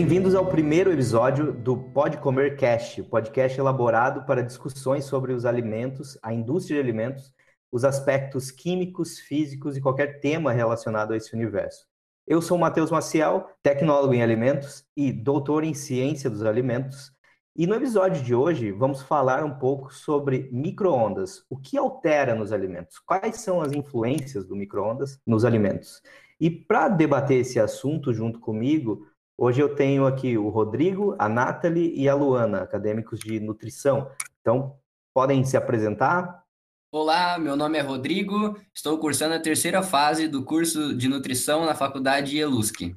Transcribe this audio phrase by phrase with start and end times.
[0.00, 6.18] Bem-vindos ao primeiro episódio do Pode Comer Cast, podcast elaborado para discussões sobre os alimentos,
[6.22, 7.34] a indústria de alimentos,
[7.70, 11.84] os aspectos químicos, físicos e qualquer tema relacionado a esse universo.
[12.26, 17.12] Eu sou Matheus Maciel, tecnólogo em alimentos e doutor em ciência dos alimentos,
[17.54, 21.44] e no episódio de hoje vamos falar um pouco sobre microondas.
[21.50, 22.98] O que altera nos alimentos?
[22.98, 26.00] Quais são as influências do microondas nos alimentos?
[26.40, 29.06] E para debater esse assunto junto comigo,
[29.40, 34.10] hoje eu tenho aqui o Rodrigo, a Nathalie e a Luana, acadêmicos de nutrição.
[34.42, 34.78] Então,
[35.14, 36.44] podem se apresentar?
[36.92, 41.74] Olá, meu nome é Rodrigo, estou cursando a terceira fase do curso de nutrição na
[41.74, 42.94] Faculdade ELUSC.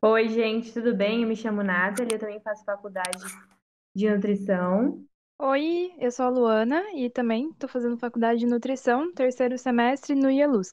[0.00, 1.22] Oi, gente, tudo bem?
[1.22, 3.18] Eu me chamo Nathalie, eu também faço faculdade
[3.96, 5.04] de nutrição.
[5.40, 10.30] Oi, eu sou a Luana e também estou fazendo faculdade de nutrição, terceiro semestre no
[10.30, 10.68] IELUS.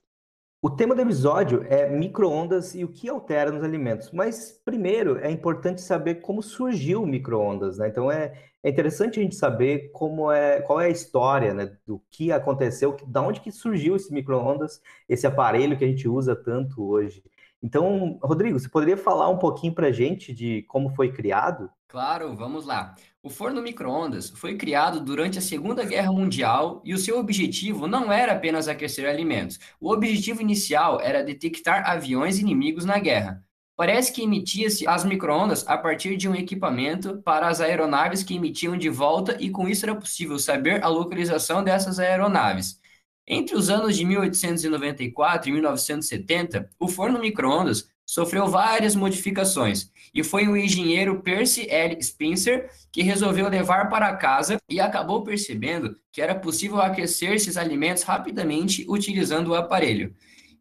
[0.60, 4.12] O tema do episódio é microondas e o que altera nos alimentos.
[4.12, 7.88] Mas primeiro é importante saber como surgiu o microondas, né?
[7.88, 12.02] Então é, é interessante a gente saber como é, qual é a história, né, do
[12.10, 16.84] que aconteceu, da onde que surgiu esse microondas, esse aparelho que a gente usa tanto
[16.84, 17.24] hoje.
[17.62, 21.70] Então, Rodrigo, você poderia falar um pouquinho para a gente de como foi criado?
[21.88, 22.96] Claro, vamos lá.
[23.24, 28.12] O forno micro-ondas foi criado durante a Segunda Guerra Mundial e o seu objetivo não
[28.12, 29.60] era apenas aquecer alimentos.
[29.80, 33.44] O objetivo inicial era detectar aviões inimigos na guerra.
[33.76, 38.76] Parece que emitia-se as microondas a partir de um equipamento para as aeronaves que emitiam
[38.76, 42.80] de volta e com isso era possível saber a localização dessas aeronaves.
[43.28, 50.48] Entre os anos de 1894 e 1970, o forno microondas sofreu várias modificações e foi
[50.48, 52.02] o engenheiro Percy L.
[52.02, 58.04] Spencer que resolveu levar para casa e acabou percebendo que era possível aquecer esses alimentos
[58.04, 60.16] rapidamente utilizando o aparelho.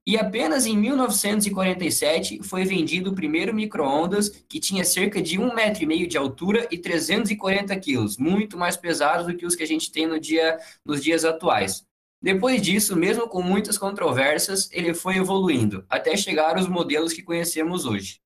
[0.05, 5.85] E apenas em 1947 foi vendido o primeiro micro-ondas que tinha cerca de um metro
[5.85, 9.67] e meio de altura e 340 quilos, muito mais pesado do que os que a
[9.67, 11.87] gente tem no dia, nos dias atuais.
[12.27, 17.87] Depois disso, mesmo com muitas controvérsias, ele foi evoluindo, até chegar aos modelos que conhecemos
[17.87, 18.21] hoje.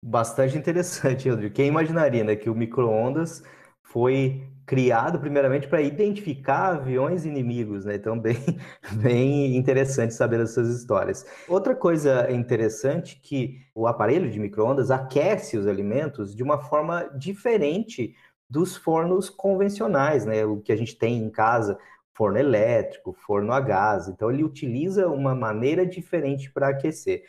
[0.00, 1.52] Bastante interessante, Rodrigo.
[1.52, 3.42] Quem imaginaria né, que o micro-ondas
[3.82, 7.96] foi criado primeiramente para identificar aviões inimigos, né?
[7.96, 8.36] Então, bem,
[8.92, 11.26] bem interessante saber dessas histórias.
[11.48, 18.14] Outra coisa interessante que o aparelho de micro-ondas aquece os alimentos de uma forma diferente
[18.48, 20.44] dos fornos convencionais, né?
[20.44, 21.76] O que a gente tem em casa,
[22.22, 24.06] forno elétrico, forno a gás.
[24.06, 27.24] Então, ele utiliza uma maneira diferente para aquecer.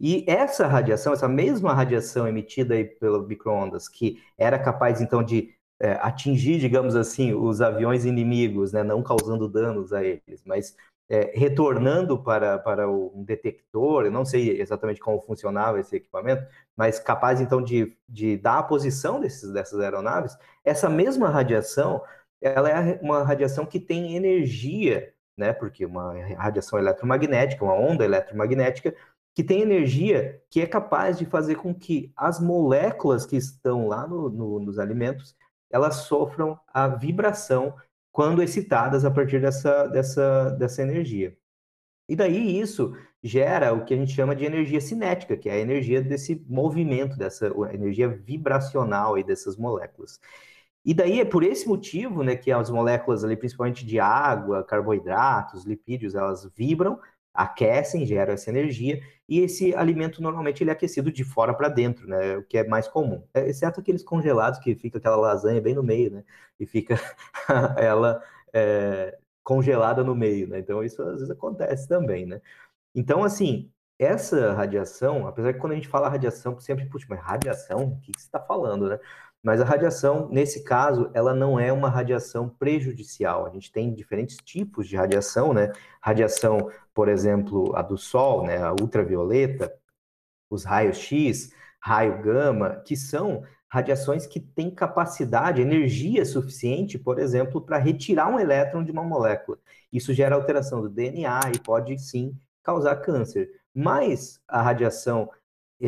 [0.00, 5.54] E essa radiação, essa mesma radiação emitida aí pelo microondas, que era capaz então de
[5.78, 10.74] é, atingir, digamos assim, os aviões inimigos, né, não causando danos a eles, mas
[11.10, 16.98] é, retornando para, para um detector, eu não sei exatamente como funcionava esse equipamento, mas
[16.98, 20.34] capaz então de, de dar a posição desses, dessas aeronaves,
[20.64, 22.00] essa mesma radiação
[22.40, 25.52] ela é uma radiação que tem energia, né?
[25.52, 28.94] Porque uma radiação eletromagnética, uma onda eletromagnética,
[29.34, 34.06] que tem energia que é capaz de fazer com que as moléculas que estão lá
[34.06, 35.36] no, no, nos alimentos
[35.70, 37.74] elas sofram a vibração
[38.12, 41.36] quando excitadas a partir dessa, dessa, dessa energia.
[42.08, 42.92] E daí isso
[43.22, 47.16] gera o que a gente chama de energia cinética, que é a energia desse movimento,
[47.16, 50.18] dessa energia vibracional e dessas moléculas.
[50.84, 55.64] E daí é por esse motivo, né, que as moléculas ali, principalmente de água, carboidratos,
[55.64, 56.98] lipídios, elas vibram,
[57.34, 62.06] aquecem, geram essa energia, e esse alimento normalmente ele é aquecido de fora para dentro,
[62.08, 63.22] né, o que é mais comum.
[63.34, 66.24] É, exceto aqueles congelados que fica aquela lasanha bem no meio, né,
[66.58, 66.96] e fica
[67.78, 70.58] ela é, congelada no meio, né.
[70.60, 72.40] Então isso às vezes acontece também, né.
[72.94, 73.70] Então assim,
[74.00, 77.84] essa radiação, apesar que quando a gente fala radiação, sempre, puxa, mas radiação?
[77.84, 78.98] O que você está falando, né?
[79.42, 83.46] Mas a radiação, nesse caso, ela não é uma radiação prejudicial.
[83.46, 85.72] A gente tem diferentes tipos de radiação, né?
[86.00, 88.58] Radiação, por exemplo, a do Sol, né?
[88.58, 89.74] A ultravioleta,
[90.50, 97.60] os raios X, raio gama, que são radiações que têm capacidade, energia suficiente, por exemplo,
[97.60, 99.58] para retirar um elétron de uma molécula.
[99.92, 103.48] Isso gera alteração do DNA e pode sim causar câncer.
[103.72, 105.30] Mas a radiação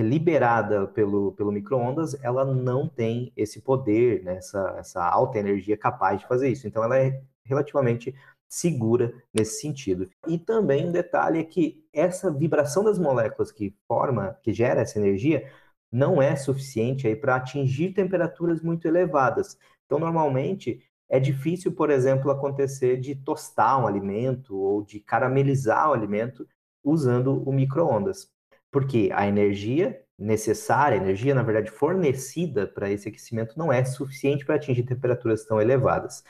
[0.00, 6.20] liberada pelo, pelo micro-ondas, ela não tem esse poder, né, essa, essa alta energia capaz
[6.20, 6.66] de fazer isso.
[6.66, 8.14] Então, ela é relativamente
[8.48, 10.08] segura nesse sentido.
[10.26, 14.98] E também um detalhe é que essa vibração das moléculas que forma, que gera essa
[14.98, 15.50] energia,
[15.90, 19.58] não é suficiente aí para atingir temperaturas muito elevadas.
[19.84, 25.92] Então, normalmente, é difícil, por exemplo, acontecer de tostar um alimento ou de caramelizar o
[25.92, 26.48] alimento
[26.82, 28.30] usando o micro-ondas.
[28.72, 34.44] Porque a energia necessária, a energia, na verdade, fornecida para esse aquecimento não é suficiente
[34.44, 36.24] para atingir temperaturas tão elevadas.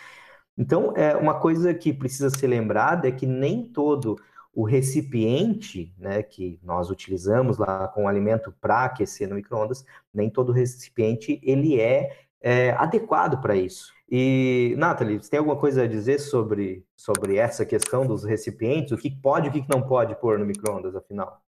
[0.56, 4.18] Então, é uma coisa que precisa ser lembrada é que nem todo
[4.54, 10.28] o recipiente né, que nós utilizamos lá com o alimento para aquecer no micro-ondas, nem
[10.28, 13.92] todo recipiente ele é, é adequado para isso.
[14.10, 18.92] E, Nathalie, você tem alguma coisa a dizer sobre, sobre essa questão dos recipientes?
[18.92, 21.40] O que pode e o que não pode pôr no micro-ondas, afinal?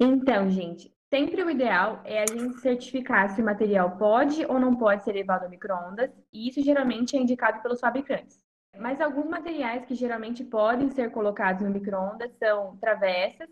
[0.00, 4.74] Então, gente, sempre o ideal é a gente certificar se o material pode ou não
[4.74, 8.42] pode ser levado ao micro-ondas, e isso geralmente é indicado pelos fabricantes.
[8.76, 13.48] Mas alguns materiais que geralmente podem ser colocados no micro-ondas são travessas,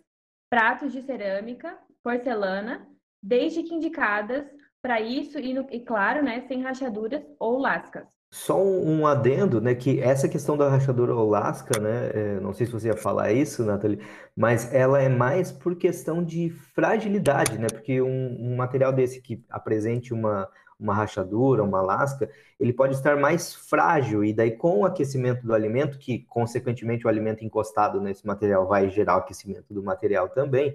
[0.50, 2.88] pratos de cerâmica, porcelana,
[3.22, 4.44] desde que indicadas
[4.82, 8.06] para isso e, no, e, claro, né, sem rachaduras ou lascas.
[8.34, 12.64] Só um adendo, né, que essa questão da rachadura ou lasca, né, é, não sei
[12.64, 14.00] se você ia falar isso, Nathalie,
[14.34, 19.44] mas ela é mais por questão de fragilidade, né, porque um, um material desse que
[19.50, 20.48] apresente uma,
[20.80, 22.26] uma rachadura, uma lasca,
[22.58, 27.10] ele pode estar mais frágil, e daí com o aquecimento do alimento, que consequentemente o
[27.10, 30.74] alimento encostado nesse material vai gerar o aquecimento do material também,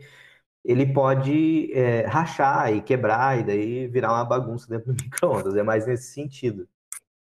[0.64, 5.64] ele pode é, rachar e quebrar, e daí virar uma bagunça dentro do micro-ondas, é
[5.64, 6.68] mais nesse sentido.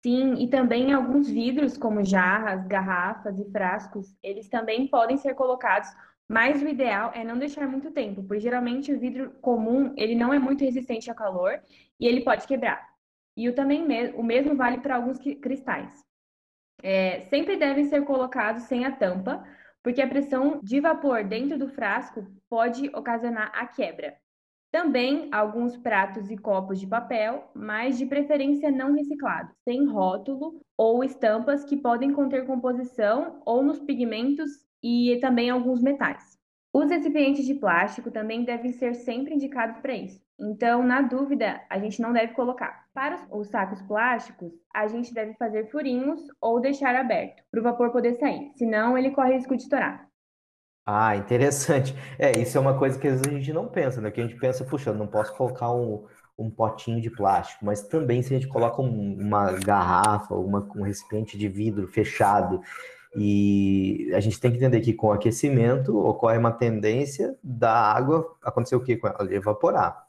[0.06, 5.90] Sim, e também alguns vidros, como jarras, garrafas e frascos, eles também podem ser colocados,
[6.30, 10.32] mas o ideal é não deixar muito tempo, porque geralmente o vidro comum, ele não
[10.32, 11.60] é muito resistente ao calor
[12.00, 12.88] e ele pode quebrar.
[13.36, 15.92] E o, também, o mesmo vale para alguns cristais.
[16.84, 19.44] É, sempre devem ser colocados sem a tampa,
[19.82, 24.16] porque a pressão de vapor dentro do frasco pode ocasionar a quebra.
[24.76, 31.02] Também alguns pratos e copos de papel, mas de preferência não reciclados, sem rótulo ou
[31.02, 34.52] estampas que podem conter composição ou nos pigmentos
[34.84, 36.38] e também alguns metais.
[36.74, 40.22] Os recipientes de plástico também devem ser sempre indicados para isso.
[40.38, 42.84] Então, na dúvida, a gente não deve colocar.
[42.94, 47.94] Para os sacos plásticos, a gente deve fazer furinhos ou deixar aberto para o vapor
[47.94, 50.06] poder sair, senão ele corre risco de estourar.
[50.86, 51.96] Ah, interessante.
[52.20, 54.12] É, isso é uma coisa que às vezes a gente não pensa, né?
[54.12, 56.06] Que a gente pensa, puxa, eu não posso colocar um,
[56.38, 60.84] um potinho de plástico, mas também se a gente coloca um, uma garrafa, uma, um
[60.84, 62.62] recipiente de vidro fechado,
[63.16, 68.36] e a gente tem que entender que com o aquecimento ocorre uma tendência da água
[68.44, 69.34] acontecer o quê com ela?
[69.34, 70.06] Evaporar.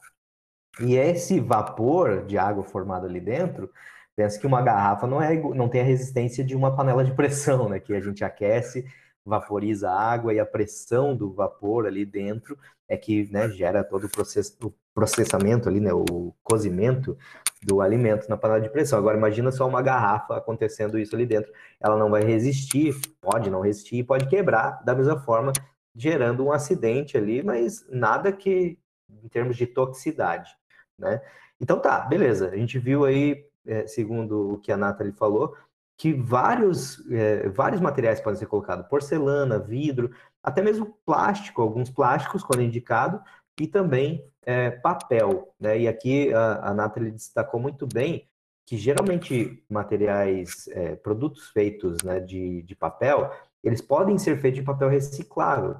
[0.79, 3.71] E esse vapor de água formado ali dentro,
[4.15, 7.69] pensa que uma garrafa não, é, não tem a resistência de uma panela de pressão,
[7.69, 7.79] né?
[7.79, 8.85] Que a gente aquece
[9.27, 12.57] vaporiza a água e a pressão do vapor ali dentro
[12.87, 17.17] é que né, gera todo o, process, o processamento ali, né, o cozimento
[17.61, 18.97] do alimento na panela de pressão.
[18.97, 23.59] Agora imagina só uma garrafa acontecendo isso ali dentro, ela não vai resistir, pode não
[23.59, 25.51] resistir, pode quebrar da mesma forma,
[25.93, 28.79] gerando um acidente ali, mas nada que
[29.23, 30.51] em termos de toxicidade,
[30.97, 31.21] né?
[31.59, 32.49] Então tá, beleza.
[32.49, 35.55] A gente viu aí, é, segundo o que a Nathalie falou,
[35.97, 40.11] que vários, é, vários materiais podem ser colocados, porcelana, vidro,
[40.43, 43.19] até mesmo plástico, alguns plásticos, quando indicado,
[43.59, 45.53] e também é, papel.
[45.59, 45.79] Né?
[45.79, 48.29] E aqui a, a Nathalie destacou muito bem
[48.63, 53.31] que geralmente materiais, é, produtos feitos né, de, de papel,
[53.63, 55.77] eles podem ser feitos de papel reciclável.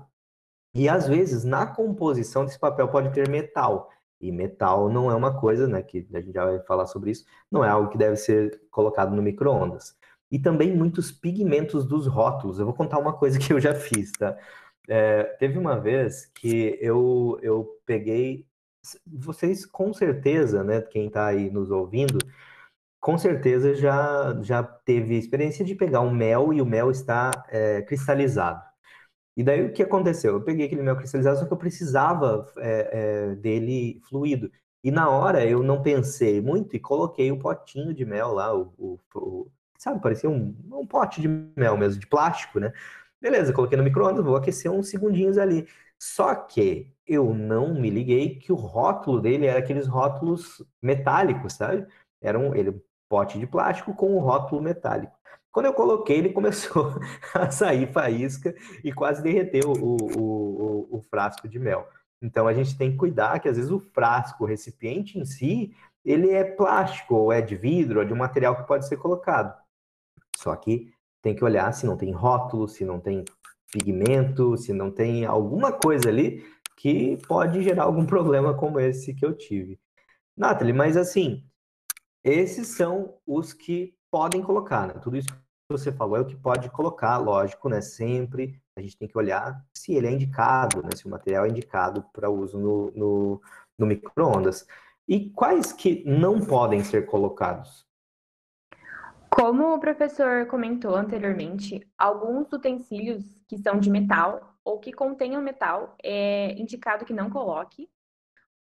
[0.73, 3.91] E às vezes, na composição desse papel pode ter metal.
[4.19, 7.25] E metal não é uma coisa, né, que a gente já vai falar sobre isso,
[7.51, 9.95] não é algo que deve ser colocado no micro-ondas
[10.31, 12.59] e também muitos pigmentos dos rótulos.
[12.59, 14.37] Eu vou contar uma coisa que eu já fiz, tá?
[14.89, 18.45] É, teve uma vez que eu, eu peguei.
[19.05, 20.81] Vocês, com certeza, né?
[20.81, 22.17] Quem está aí nos ouvindo,
[22.99, 27.81] com certeza já, já teve experiência de pegar um mel e o mel está é,
[27.81, 28.61] cristalizado.
[29.35, 30.33] E daí o que aconteceu?
[30.33, 34.51] Eu peguei aquele mel cristalizado, só que eu precisava é, é, dele fluido.
[34.83, 38.73] E na hora eu não pensei muito e coloquei o potinho de mel lá, o,
[39.13, 42.73] o, sabe, parecia um, um pote de mel mesmo, de plástico, né?
[43.21, 45.67] Beleza, coloquei no micro-ondas, vou aquecer uns segundinhos ali.
[45.99, 51.87] Só que eu não me liguei que o rótulo dele era aqueles rótulos metálicos, sabe?
[52.21, 55.17] Era um, ele, um pote de plástico com um rótulo metálico.
[55.51, 56.99] Quando eu coloquei, ele começou
[57.33, 58.53] a sair faísca
[58.83, 61.87] e quase derreteu o, o, o, o frasco de mel.
[62.21, 65.73] Então a gente tem que cuidar que às vezes o frasco, o recipiente em si,
[66.03, 69.53] ele é plástico, ou é de vidro, ou de um material que pode ser colocado.
[70.37, 73.25] Só que tem que olhar se não tem rótulo, se não tem
[73.71, 76.45] pigmento, se não tem alguma coisa ali
[76.77, 79.79] que pode gerar algum problema como esse que eu tive.
[80.37, 81.43] Nathalie, mas assim,
[82.23, 84.93] esses são os que podem colocar, né?
[85.01, 85.35] Tudo isso que
[85.71, 87.81] você falou é o que pode colocar, lógico, né?
[87.81, 91.49] Sempre a gente tem que olhar se ele é indicado, né, se o material é
[91.49, 93.41] indicado para uso no, no,
[93.75, 94.67] no micro-ondas.
[95.07, 97.86] E quais que não podem ser colocados?
[99.39, 105.95] Como o professor comentou anteriormente, alguns utensílios que são de metal ou que contenham metal
[106.03, 107.87] é indicado que não coloque,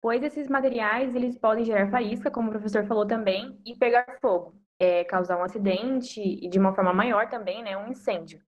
[0.01, 4.61] pois esses materiais eles podem gerar faísca, como o professor falou também, e pegar fogo,
[4.77, 8.41] é, causar um acidente e de uma forma maior também, né, um incêndio.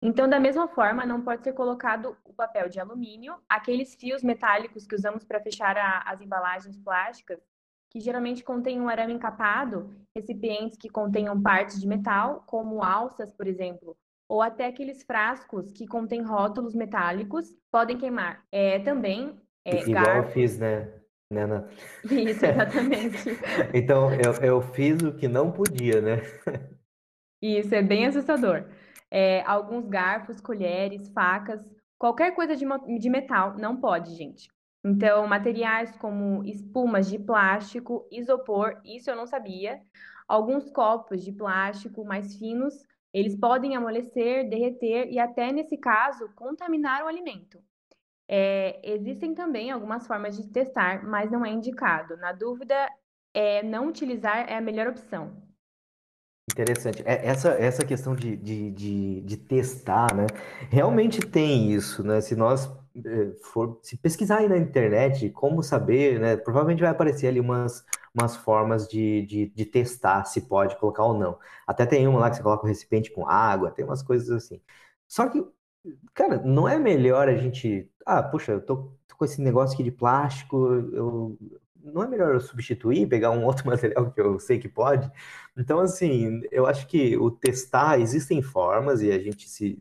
[0.00, 4.86] Então, da mesma forma, não pode ser colocado o papel de alumínio, aqueles fios metálicos
[4.86, 7.51] que usamos para fechar a, as embalagens plásticas,
[7.92, 13.46] que geralmente contêm um arame encapado, recipientes que contenham partes de metal, como alças, por
[13.46, 13.94] exemplo,
[14.26, 18.42] ou até aqueles frascos que contêm rótulos metálicos, podem queimar.
[18.50, 20.92] É, também é, Igual eu fiz, né,
[21.30, 21.68] Nena?
[22.04, 23.38] Isso, exatamente.
[23.74, 26.22] então, eu, eu fiz o que não podia, né?
[27.40, 28.64] Isso, é bem assustador
[29.12, 31.62] é, alguns garfos, colheres, facas,
[31.98, 32.64] qualquer coisa de,
[32.98, 34.48] de metal não pode, gente.
[34.84, 39.80] Então, materiais como espumas de plástico, isopor, isso eu não sabia.
[40.26, 47.04] Alguns copos de plástico mais finos, eles podem amolecer, derreter e até, nesse caso, contaminar
[47.04, 47.62] o alimento.
[48.28, 52.16] É, existem também algumas formas de testar, mas não é indicado.
[52.16, 52.74] Na dúvida,
[53.34, 55.42] é, não utilizar é a melhor opção.
[56.50, 57.02] Interessante.
[57.06, 60.26] É, essa, essa questão de, de, de, de testar, né?
[60.70, 62.20] Realmente tem isso, né?
[62.20, 62.68] Se nós
[63.42, 66.36] for se pesquisar aí na internet como saber, né?
[66.36, 67.84] Provavelmente vai aparecer ali umas,
[68.14, 71.38] umas formas de, de, de testar se pode colocar ou não.
[71.66, 74.60] Até tem uma lá que você coloca um recipiente com água, tem umas coisas assim.
[75.08, 75.44] Só que,
[76.14, 77.90] cara, não é melhor a gente.
[78.06, 80.56] Ah, puxa, eu tô, tô com esse negócio aqui de plástico,
[80.92, 81.38] eu
[81.84, 85.10] não é melhor eu substituir, pegar um outro material que eu sei que pode?
[85.56, 89.78] Então, assim, eu acho que o testar, existem formas e a gente se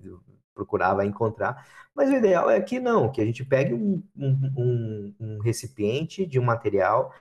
[0.53, 1.65] procurava encontrar,
[1.95, 6.39] mas o ideal é que não, que a gente pegue um, um, um recipiente de
[6.39, 7.13] um material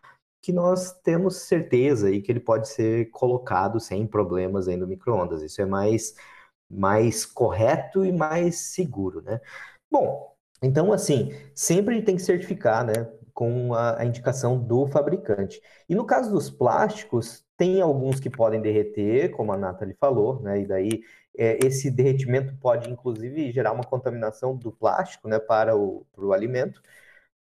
[0.42, 5.42] que nós temos certeza e que ele pode ser colocado sem problemas aí no micro-ondas.
[5.42, 6.14] Isso é mais,
[6.70, 9.40] mais correto e mais seguro, né?
[9.90, 13.10] Bom, então, assim, sempre a gente tem que certificar, né?
[13.40, 15.62] com a, a, indicação do fabricante.
[15.88, 20.60] E no caso dos plásticos, tem alguns que podem derreter, como a Nathalie falou, né?
[20.60, 21.02] E daí
[21.40, 26.34] é, esse derretimento pode, inclusive, gerar uma contaminação do plástico, né, para o, para o
[26.34, 26.82] alimento.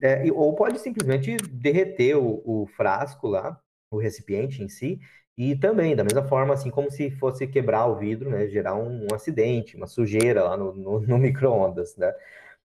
[0.01, 4.99] É, ou pode simplesmente derreter o, o frasco lá, o recipiente em si,
[5.37, 9.07] e também, da mesma forma, assim como se fosse quebrar o vidro, né, gerar um,
[9.11, 12.15] um acidente, uma sujeira lá no, no, no micro-ondas, né?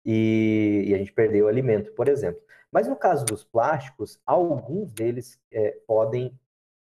[0.05, 2.41] E, e, a gente perdeu o alimento, por exemplo.
[2.71, 6.39] Mas no caso dos plásticos, alguns deles é, podem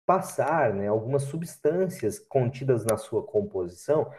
[0.06, 4.12] passar né, algumas substâncias contidas na sua composição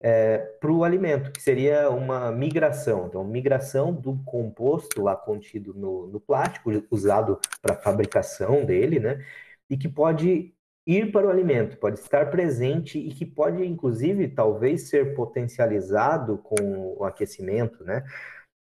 [0.00, 3.06] é, para o alimento, que seria uma migração.
[3.06, 9.24] Então, migração do composto lá contido no, no plástico, usado para a fabricação dele, né?
[9.70, 10.54] E que pode
[10.86, 16.96] ir para o alimento, pode estar presente e que pode, inclusive, talvez ser potencializado com
[16.98, 18.04] o aquecimento, né?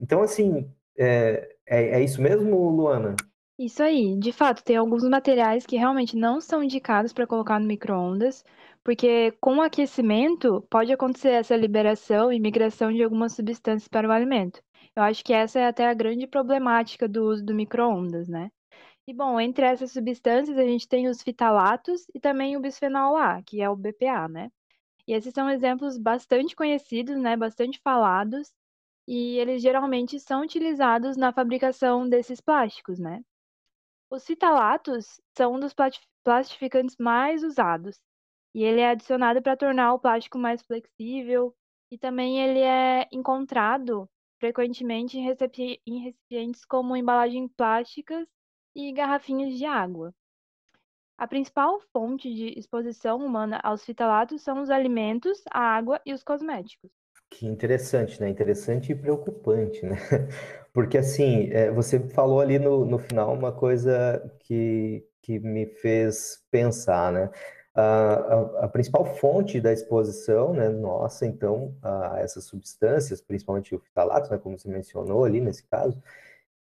[0.01, 3.17] Então, assim, é, é, é isso mesmo, Luana?
[3.63, 4.19] Isso aí.
[4.19, 8.43] De fato, tem alguns materiais que realmente não são indicados para colocar no micro-ondas,
[8.83, 14.13] porque com o aquecimento pode acontecer essa liberação e migração de algumas substâncias para o
[14.13, 14.63] alimento.
[14.97, 18.51] Eu acho que essa é até a grande problemática do uso do micro-ondas, né?
[19.07, 23.43] E bom, entre essas substâncias a gente tem os fitalatos e também o bisfenol A,
[23.43, 24.51] que é o BPA, né?
[25.09, 28.53] E esses são exemplos bastante conhecidos, né, bastante falados,
[29.09, 33.23] e eles geralmente são utilizados na fabricação desses plásticos, né?
[34.11, 35.73] Os fitalatos são um dos
[36.25, 37.97] plastificantes mais usados,
[38.53, 41.55] e ele é adicionado para tornar o plástico mais flexível,
[41.93, 48.27] e também ele é encontrado frequentemente em recipientes como embalagens plásticas
[48.75, 50.13] e garrafinhas de água.
[51.17, 56.25] A principal fonte de exposição humana aos fitalatos são os alimentos, a água e os
[56.25, 56.91] cosméticos.
[57.31, 58.29] Que interessante, né?
[58.29, 59.97] Interessante e preocupante, né?
[60.73, 66.45] Porque, assim, é, você falou ali no, no final uma coisa que, que me fez
[66.51, 67.31] pensar, né?
[67.75, 73.79] A, a, a principal fonte da exposição, né, nossa, então, a essas substâncias, principalmente o
[73.79, 75.97] fitalato, né, como você mencionou ali nesse caso,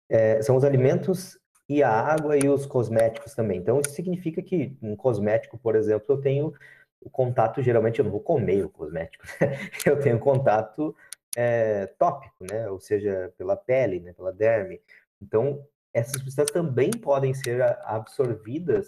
[0.08, 3.58] é, são os alimentos e a água e os cosméticos também.
[3.58, 6.52] Então, isso significa que um cosmético, por exemplo, eu tenho
[7.00, 9.52] o contato, geralmente eu não vou comer o cosmético, né?
[9.86, 10.94] eu tenho contato
[11.36, 12.68] é, tópico, né?
[12.68, 14.12] Ou seja, pela pele, né?
[14.12, 14.80] pela derme.
[15.20, 18.86] Então, essas substâncias também podem ser absorvidas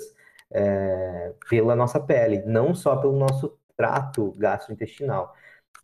[0.51, 5.35] é, pela nossa pele, não só pelo nosso trato gastrointestinal.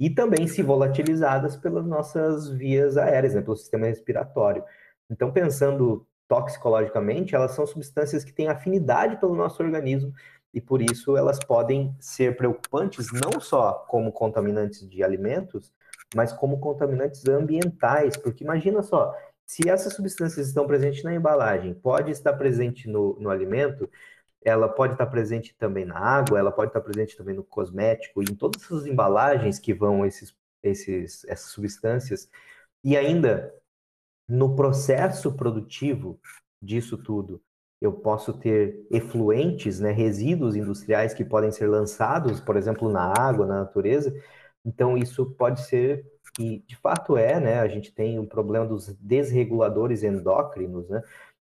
[0.00, 4.64] e também se volatilizadas pelas nossas vias aéreas, né, pelo sistema respiratório.
[5.08, 10.12] Então, pensando toxicologicamente, elas são substâncias que têm afinidade pelo nosso organismo
[10.54, 15.74] e por isso elas podem ser preocupantes não só como contaminantes de alimentos,
[16.14, 19.12] mas como contaminantes ambientais, porque imagina só,
[19.44, 23.90] se essas substâncias estão presentes na embalagem, pode estar presente no, no alimento,
[24.44, 28.34] ela pode estar presente também na água, ela pode estar presente também no cosmético, em
[28.34, 32.28] todas essas embalagens que vão esses, esses, essas substâncias,
[32.84, 33.52] e ainda
[34.28, 36.20] no processo produtivo
[36.62, 37.42] disso tudo,
[37.86, 43.46] eu posso ter efluentes, né, resíduos industriais que podem ser lançados, por exemplo, na água,
[43.46, 44.14] na natureza.
[44.64, 46.04] Então, isso pode ser,
[46.38, 51.02] e de fato é, né, a gente tem o problema dos desreguladores endócrinos, né,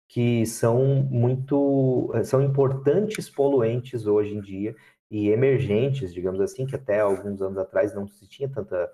[0.08, 4.76] que são muito, são importantes poluentes hoje em dia
[5.10, 8.90] e emergentes, digamos assim, que até alguns anos atrás não se tinha tanta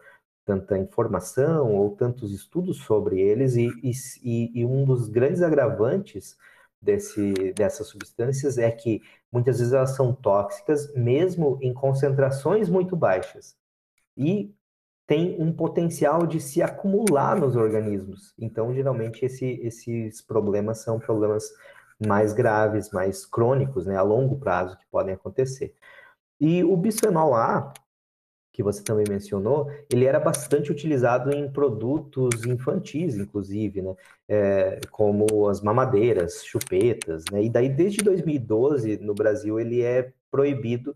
[0.50, 6.36] tanta informação ou tantos estudos sobre eles e, e, e um dos grandes agravantes
[6.82, 13.56] desse, dessas substâncias é que muitas vezes elas são tóxicas mesmo em concentrações muito baixas
[14.16, 14.54] e
[15.06, 18.34] tem um potencial de se acumular nos organismos.
[18.38, 21.52] Então, geralmente esse, esses problemas são problemas
[22.06, 25.74] mais graves, mais crônicos, né, a longo prazo que podem acontecer.
[26.40, 27.74] E o bisfenol A,
[28.60, 33.96] que você também mencionou, ele era bastante utilizado em produtos infantis, inclusive, né?
[34.28, 37.42] É, como as mamadeiras, chupetas, né?
[37.42, 40.94] E daí, desde 2012, no Brasil, ele é proibido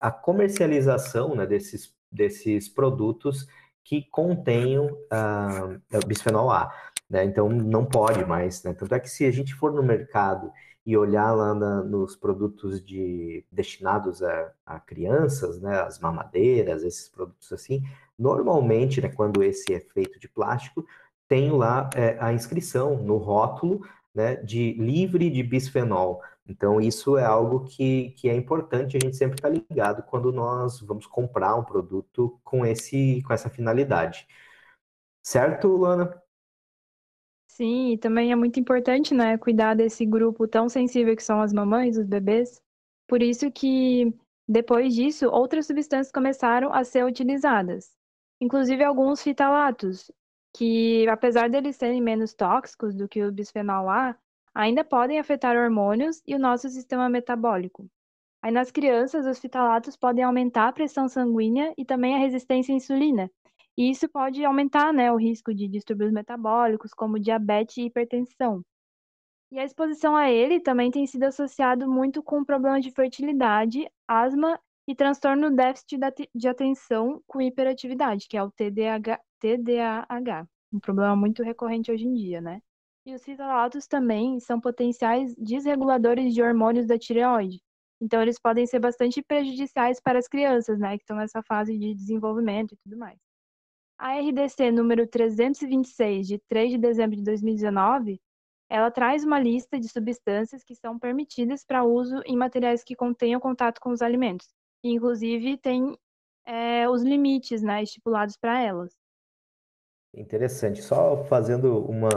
[0.00, 3.46] a comercialização né, desses, desses produtos
[3.84, 6.72] que contenham uh, bisfenol A.
[7.10, 7.24] Né?
[7.24, 8.62] Então, não pode mais.
[8.62, 8.72] Né?
[8.72, 10.50] Tanto é que se a gente for no mercado
[10.84, 17.08] e olhar lá na, nos produtos de, destinados a, a, crianças, né, as mamadeiras, esses
[17.08, 17.82] produtos assim,
[18.18, 20.84] normalmente, né, quando esse é feito de plástico,
[21.28, 26.20] tem lá é, a inscrição no rótulo né, de livre de bisfenol.
[26.46, 30.32] Então, isso é algo que, que é importante a gente sempre estar tá ligado quando
[30.32, 34.26] nós vamos comprar um produto com, esse, com essa finalidade.
[35.22, 36.21] Certo, Luana?
[37.62, 41.52] Sim, e também é muito importante, né, cuidar desse grupo tão sensível que são as
[41.52, 42.60] mamães, os bebês.
[43.06, 44.12] Por isso que,
[44.48, 47.96] depois disso, outras substâncias começaram a ser utilizadas.
[48.40, 50.10] Inclusive alguns fitalatos,
[50.52, 54.16] que apesar deles serem menos tóxicos do que o bisfenol A,
[54.52, 57.88] ainda podem afetar hormônios e o nosso sistema metabólico.
[58.42, 62.76] Aí nas crianças, os fitalatos podem aumentar a pressão sanguínea e também a resistência à
[62.76, 63.30] insulina,
[63.76, 68.62] e isso pode aumentar, né, o risco de distúrbios metabólicos, como diabetes e hipertensão.
[69.50, 74.58] E a exposição a ele também tem sido associado muito com problemas de fertilidade, asma
[74.88, 75.98] e transtorno déficit
[76.34, 82.14] de atenção com hiperatividade, que é o TDAH, TDAH, um problema muito recorrente hoje em
[82.14, 82.60] dia, né?
[83.04, 87.60] E os fitalatos também são potenciais desreguladores de hormônios da tireoide.
[88.00, 91.94] Então, eles podem ser bastante prejudiciais para as crianças, né, que estão nessa fase de
[91.94, 93.31] desenvolvimento e tudo mais.
[94.02, 98.20] A RDC número 326, de 3 de dezembro de 2019,
[98.68, 103.38] ela traz uma lista de substâncias que são permitidas para uso em materiais que contenham
[103.38, 104.48] contato com os alimentos.
[104.82, 105.96] E, inclusive, tem
[106.44, 108.92] é, os limites né, estipulados para elas.
[110.12, 110.82] Interessante.
[110.82, 112.10] Só fazendo uma,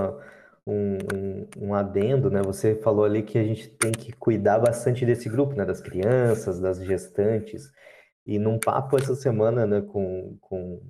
[0.65, 2.41] um, um, um, adendo, né?
[2.41, 5.63] Você falou ali que a gente tem que cuidar bastante desse grupo, né?
[5.63, 7.71] Das crianças, das gestantes.
[8.25, 10.81] E num papo essa semana, né, com, com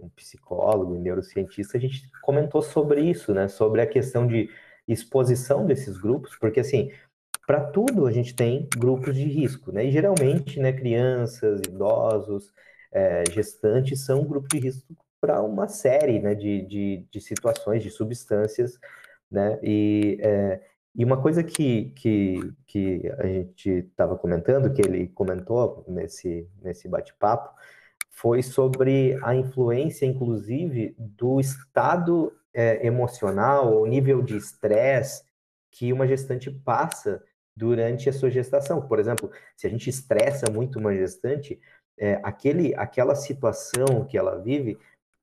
[0.00, 3.48] um psicólogo e neurocientista, a gente comentou sobre isso, né?
[3.48, 4.50] Sobre a questão de
[4.86, 6.90] exposição desses grupos, porque assim,
[7.46, 9.84] para tudo a gente tem grupos de risco, né?
[9.84, 12.52] E geralmente, né, crianças, idosos,
[12.92, 17.90] é, gestantes são grupos de risco para uma série, né, de, de, de, situações, de
[17.90, 18.78] substâncias,
[19.30, 19.58] né?
[19.62, 20.60] E, é,
[20.94, 26.88] e uma coisa que, que, que a gente estava comentando, que ele comentou nesse, nesse
[26.88, 27.54] bate-papo,
[28.20, 35.22] foi sobre a influência, inclusive, do estado é, emocional ou nível de estresse
[35.70, 37.22] que uma gestante passa
[37.56, 38.82] durante a sua gestação.
[38.82, 41.60] Por exemplo, se a gente estressa muito uma gestante,
[41.96, 44.76] é, aquele, aquela situação que ela vive,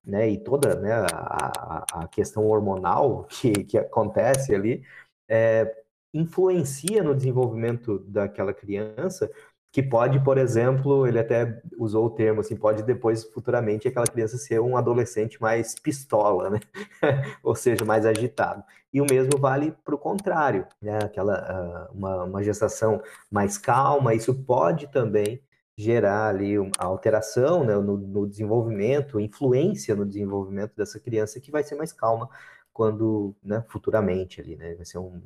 [0.05, 4.85] né, e toda né, a, a questão hormonal que, que acontece ali,
[5.27, 5.69] é,
[6.13, 9.29] influencia no desenvolvimento daquela criança
[9.75, 14.37] que pode, por exemplo, ele até usou o termo assim, pode depois futuramente aquela criança
[14.37, 16.61] ser um adolescente mais pistola, né?
[17.43, 18.63] Ou seja, mais agitado.
[18.93, 20.99] E o mesmo vale para o contrário, né?
[21.03, 25.41] Aquela uh, uma, uma gestação mais calma, isso pode também
[25.75, 31.63] gerar ali a alteração né, no, no, desenvolvimento, influência no desenvolvimento dessa criança que vai
[31.63, 32.29] ser mais calma
[32.71, 35.21] quando, né, futuramente ali, né, vai ser um,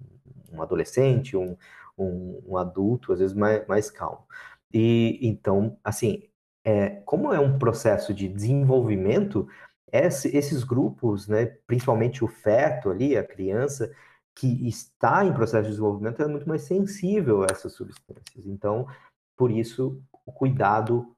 [0.52, 1.56] um adolescente, um,
[2.04, 4.26] um, um, adulto, às vezes mais, mais calmo.
[4.74, 6.24] E então, assim,
[6.64, 9.48] é, como é um processo de desenvolvimento,
[9.92, 13.92] esse, esses grupos, né, principalmente o feto ali, a criança,
[14.36, 18.46] que está em processo de desenvolvimento é muito mais sensível a essas substâncias.
[18.46, 18.88] Então,
[19.36, 21.14] por isso, o cuidado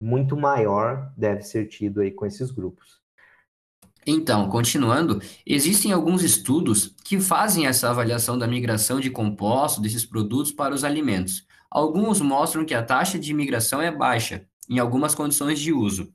[0.00, 3.03] muito maior deve ser tido aí com esses grupos.
[4.06, 10.52] Então, continuando, existem alguns estudos que fazem essa avaliação da migração de compostos desses produtos
[10.52, 11.46] para os alimentos.
[11.70, 16.12] Alguns mostram que a taxa de migração é baixa em algumas condições de uso,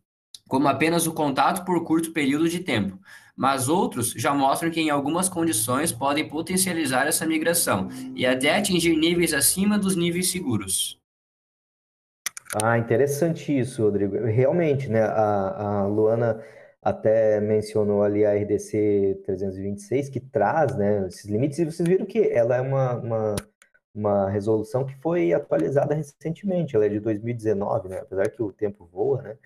[0.48, 2.98] como apenas o contato por curto período de tempo,
[3.36, 8.96] mas outros já mostram que em algumas condições podem potencializar essa migração e até atingir
[8.96, 11.00] níveis acima dos níveis seguros.
[12.62, 14.18] Ah, interessante isso, Rodrigo.
[14.26, 15.04] Realmente, né?
[15.04, 16.44] A, a Luana
[16.82, 22.20] até mencionou ali a RDC 326, que traz né, esses limites, e vocês viram que
[22.20, 23.36] ela é uma, uma,
[23.94, 28.00] uma resolução que foi atualizada recentemente, ela é de 2019, né?
[28.00, 29.38] Apesar que o tempo voa, né?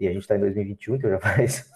[0.00, 1.70] E a gente está em 2021, então já faz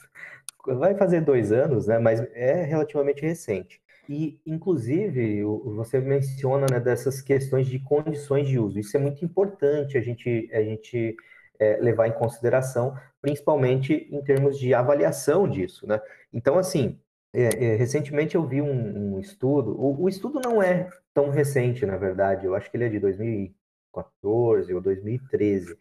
[0.64, 1.98] vai fazer dois anos, né?
[1.98, 3.80] Mas é relativamente recente.
[4.08, 8.78] E, inclusive, você menciona né, dessas questões de condições de uso.
[8.78, 11.16] Isso é muito importante a gente, a gente
[11.58, 16.00] é, levar em consideração, principalmente em termos de avaliação disso, né?
[16.32, 16.98] Então, assim,
[17.32, 19.78] é, é, recentemente eu vi um, um estudo.
[19.80, 22.46] O, o, estudo não é tão recente, na verdade.
[22.46, 25.76] Eu acho que ele é de 2014 ou 2013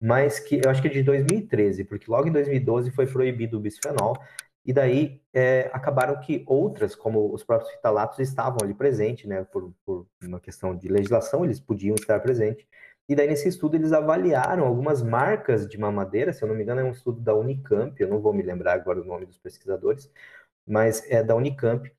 [0.00, 3.60] mas que eu acho que é de 2013, porque logo em 2012 foi proibido o
[3.60, 4.16] bisfenol,
[4.64, 9.72] e daí é, acabaram que outras, como os próprios fitalatos, estavam ali presentes, né, por,
[9.84, 12.66] por uma questão de legislação, eles podiam estar presentes,
[13.08, 16.80] e daí nesse estudo eles avaliaram algumas marcas de mamadeira, se eu não me engano
[16.82, 20.10] é um estudo da Unicamp, eu não vou me lembrar agora o nome dos pesquisadores,
[20.66, 21.90] mas é da Unicamp,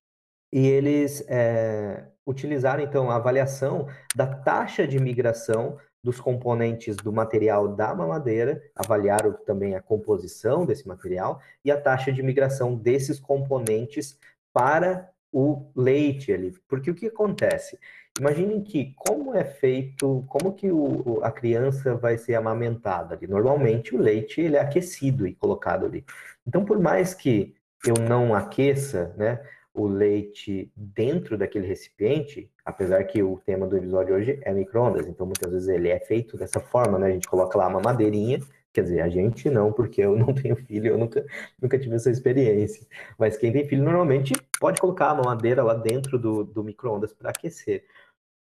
[0.51, 7.67] e eles é, utilizaram então a avaliação da taxa de migração dos componentes do material
[7.75, 14.17] da mamadeira, avaliaram também a composição desse material e a taxa de migração desses componentes
[14.53, 16.53] para o leite ali.
[16.67, 17.77] Porque o que acontece?
[18.19, 23.27] Imaginem que como é feito, como que o, a criança vai ser amamentada ali.
[23.27, 26.03] Normalmente o leite ele é aquecido e colocado ali.
[26.45, 27.55] Então, por mais que
[27.85, 29.39] eu não aqueça, né,
[29.73, 35.25] o leite dentro daquele recipiente, apesar que o tema do episódio hoje é microondas, então
[35.25, 37.07] muitas vezes ele é feito dessa forma, né?
[37.07, 38.39] A gente coloca lá uma madeirinha,
[38.73, 41.25] quer dizer, a gente não, porque eu não tenho filho, eu nunca,
[41.61, 42.85] nunca tive essa experiência.
[43.17, 47.29] Mas quem tem filho normalmente pode colocar uma madeira lá dentro do, do microondas para
[47.29, 47.85] aquecer.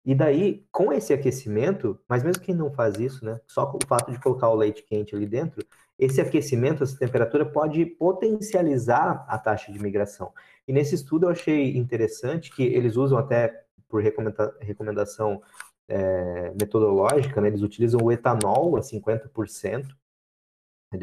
[0.06, 3.40] E daí, com esse aquecimento, mas mesmo quem não faz isso, né?
[3.44, 5.66] Só com o fato de colocar o leite quente ali dentro,
[5.98, 10.32] esse aquecimento, essa temperatura pode potencializar a taxa de migração.
[10.68, 15.42] E nesse estudo eu achei interessante que eles usam até por recomenda recomendação
[15.88, 19.88] é, metodológica, né, eles utilizam o etanol a 50%,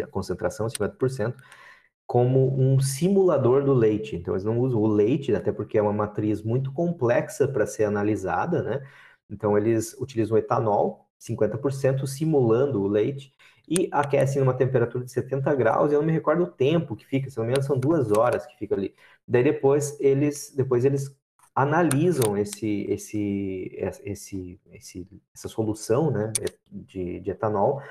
[0.02, 1.36] a concentração 50%,
[2.06, 4.16] como um simulador do leite.
[4.16, 7.86] Então eles não usam o leite, até porque é uma matriz muito complexa para ser
[7.86, 8.82] analisada, né?
[9.30, 13.34] Então eles utilizam etanol 50% simulando o leite
[13.68, 17.30] e aquecem numa temperatura de 70 graus, eu não me recordo o tempo que fica,
[17.30, 18.94] se não me engano são duas horas que fica ali.
[19.28, 21.16] Daí depois eles, depois eles
[21.56, 23.72] analisam esse, esse,
[24.04, 26.34] esse, esse, essa solução né,
[26.70, 27.82] de, de etanol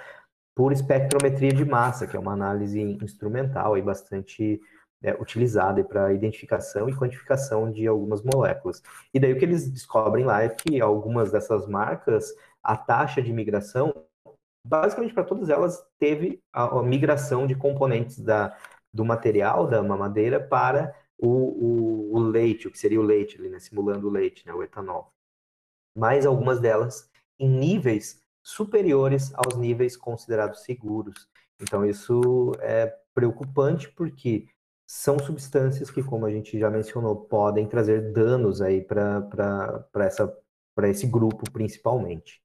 [0.55, 4.61] por espectrometria de massa, que é uma análise instrumental e bastante
[5.03, 8.83] é, utilizada para identificação e quantificação de algumas moléculas.
[9.13, 13.33] E daí o que eles descobrem lá é que algumas dessas marcas, a taxa de
[13.33, 13.93] migração
[14.65, 18.57] basicamente para todas elas teve a, a, migração de componentes da,
[18.93, 23.49] do material da mamadeira para o, o, o leite, o que seria o leite, ali,
[23.49, 25.13] né, simulando o leite, né, o etanol.
[25.97, 31.29] Mas algumas delas em níveis superiores aos níveis considerados seguros.
[31.61, 34.47] Então isso é preocupante porque
[34.87, 39.89] são substâncias que, como a gente já mencionou, podem trazer danos aí para
[40.89, 42.43] esse grupo principalmente.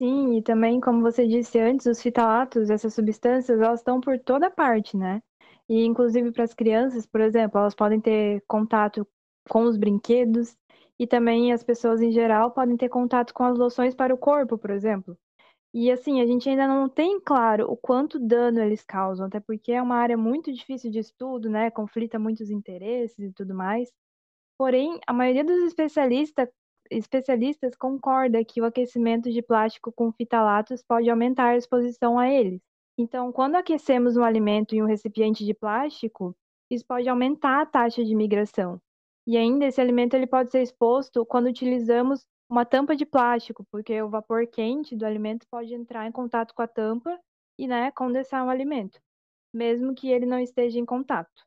[0.00, 4.50] Sim, e também, como você disse antes, os fitalatos, essas substâncias, elas estão por toda
[4.50, 5.22] parte, né?
[5.68, 9.06] E inclusive para as crianças, por exemplo, elas podem ter contato
[9.48, 10.56] com os brinquedos
[10.98, 14.56] e também as pessoas em geral podem ter contato com as loções para o corpo,
[14.58, 15.16] por exemplo.
[15.74, 19.72] E assim, a gente ainda não tem claro o quanto dano eles causam, até porque
[19.72, 21.70] é uma área muito difícil de estudo, né?
[21.70, 23.92] Conflita muitos interesses e tudo mais.
[24.58, 26.48] Porém, a maioria dos especialistas
[26.90, 32.60] especialistas concordam que o aquecimento de plástico com fitalatos pode aumentar a exposição a eles.
[32.98, 36.34] Então, quando aquecemos um alimento em um recipiente de plástico,
[36.70, 38.80] isso pode aumentar a taxa de migração.
[39.26, 44.00] E ainda esse alimento ele pode ser exposto quando utilizamos uma tampa de plástico, porque
[44.00, 47.18] o vapor quente do alimento pode entrar em contato com a tampa
[47.58, 49.00] e né, condensar o alimento,
[49.52, 51.46] mesmo que ele não esteja em contato.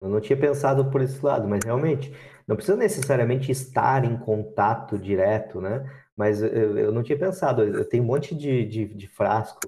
[0.00, 2.12] Eu não tinha pensado por esse lado, mas realmente
[2.46, 5.90] não precisa necessariamente estar em contato direto, né?
[6.16, 7.62] Mas eu, eu não tinha pensado.
[7.62, 9.60] Eu tenho um monte de, de, de frasco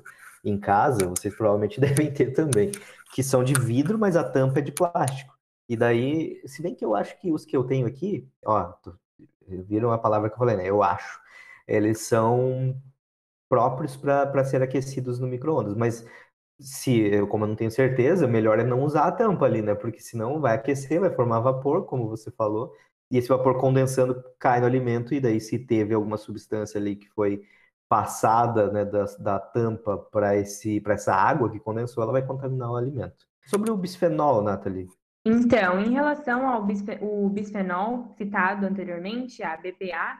[0.44, 2.70] em casa, vocês provavelmente devem ter também,
[3.12, 5.36] que são de vidro, mas a tampa é de plástico.
[5.68, 8.72] E daí, se bem que eu acho que os que eu tenho aqui, ó,
[9.56, 10.68] viram a palavra que eu falei, né?
[10.68, 11.20] Eu acho.
[11.66, 12.74] Eles são
[13.48, 16.04] próprios para ser aquecidos no micro-ondas, mas
[16.60, 19.74] se como eu não tenho certeza, melhor é não usar a tampa ali, né?
[19.74, 22.72] Porque senão vai aquecer, vai formar vapor, como você falou,
[23.10, 27.08] e esse vapor condensando cai no alimento, e daí se teve alguma substância ali que
[27.10, 27.42] foi
[27.88, 33.26] passada né, da, da tampa para essa água que condensou, ela vai contaminar o alimento.
[33.46, 34.86] Sobre o bisfenol, Nathalie,
[35.24, 40.18] então, em relação ao bisfenol citado anteriormente, a BPA,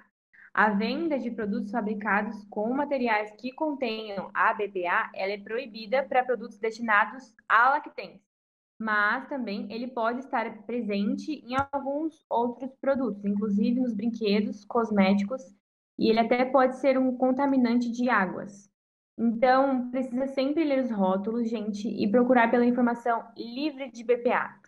[0.52, 6.58] a venda de produtos fabricados com materiais que contenham a BPA, é proibida para produtos
[6.58, 8.20] destinados a lactentes,
[8.78, 15.42] mas também ele pode estar presente em alguns outros produtos, inclusive nos brinquedos, cosméticos,
[15.98, 18.68] e ele até pode ser um contaminante de águas.
[19.16, 24.59] Então, precisa sempre ler os rótulos, gente, e procurar pela informação livre de BPA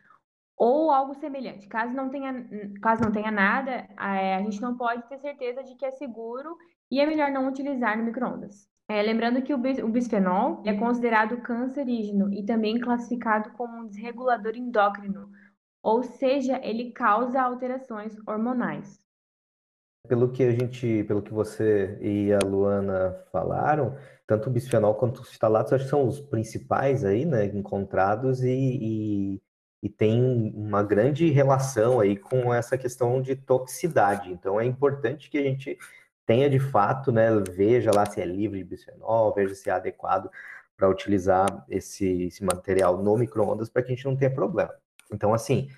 [0.62, 1.66] ou algo semelhante.
[1.66, 2.48] Caso não tenha,
[2.80, 6.56] caso não tenha nada, é, a gente não pode ter certeza de que é seguro
[6.88, 8.68] e é melhor não utilizar no microondas.
[8.88, 13.88] É, lembrando que o, bis, o bisfenol é considerado cancerígeno e também classificado como um
[13.88, 15.28] desregulador endócrino,
[15.82, 19.00] ou seja, ele causa alterações hormonais.
[20.06, 23.96] Pelo que a gente, pelo que você e a Luana falaram,
[24.28, 28.78] tanto o bisfenol quanto os fitalatos acho que são os principais aí, né, encontrados e,
[28.80, 29.42] e
[29.82, 34.30] e tem uma grande relação aí com essa questão de toxicidade.
[34.30, 35.76] Então é importante que a gente
[36.24, 40.30] tenha de fato, né, veja lá se é livre de bisfenol, veja se é adequado
[40.76, 44.72] para utilizar esse, esse material no microondas para que a gente não tenha problema.
[45.12, 45.68] Então, assim,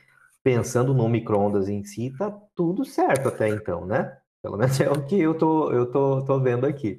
[0.42, 4.18] pensando no microondas em si, tá tudo certo até então, né?
[4.42, 6.98] Pelo menos é o que eu tô, eu tô, tô vendo aqui.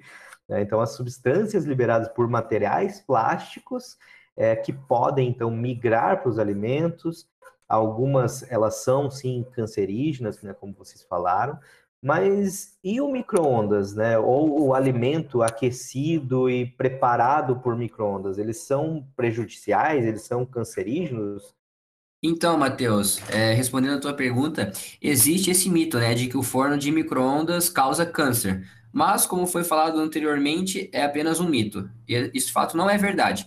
[0.50, 0.62] Né?
[0.62, 3.98] Então, as substâncias liberadas por materiais plásticos
[4.36, 7.28] é, que podem então migrar para os alimentos.
[7.68, 11.58] Algumas elas são sim cancerígenas, né, como vocês falaram,
[12.06, 14.16] mas e o microondas, né?
[14.20, 20.06] Ou o alimento aquecido e preparado por microondas, eles são prejudiciais?
[20.06, 21.56] Eles são cancerígenos?
[22.22, 24.72] Então, Matheus, é, respondendo a tua pergunta,
[25.02, 28.68] existe esse mito, né, de que o forno de microondas causa câncer.
[28.92, 31.90] Mas, como foi falado anteriormente, é apenas um mito.
[32.08, 33.46] Esse fato não é verdade.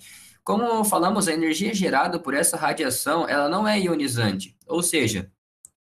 [0.49, 5.31] Como falamos, a energia gerada por essa radiação, ela não é ionizante, ou seja,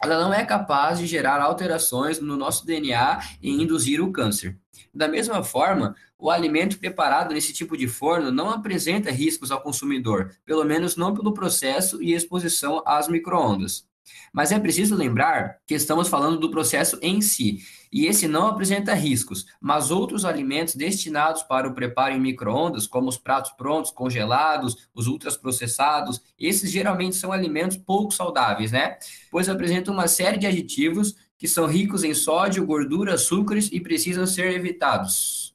[0.03, 4.59] ela não é capaz de gerar alterações no nosso DNA e induzir o câncer.
[4.93, 10.35] Da mesma forma, o alimento preparado nesse tipo de forno não apresenta riscos ao consumidor,
[10.45, 13.87] pelo menos não pelo processo e exposição às microondas.
[14.33, 17.59] Mas é preciso lembrar que estamos falando do processo em si,
[17.93, 23.09] e esse não apresenta riscos, mas outros alimentos destinados para o preparo em microondas, como
[23.09, 28.99] os pratos prontos, congelados, os ultraprocessados, esses geralmente são alimentos pouco saudáveis, né?
[29.31, 34.27] Pois apresentam uma série de aditivos que são ricos em sódio, gordura, açúcares e precisam
[34.27, 35.55] ser evitados.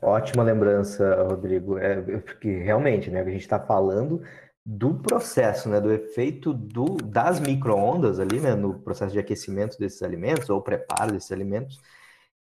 [0.00, 1.76] Ótima lembrança, Rodrigo.
[1.78, 4.22] É, porque realmente, né, a gente está falando
[4.70, 10.02] do processo, né, do efeito do, das microondas ali, né, no processo de aquecimento desses
[10.02, 11.80] alimentos ou preparo desses alimentos,